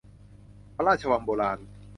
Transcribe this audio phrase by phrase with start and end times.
[0.75, 1.59] พระราชวังโบราณ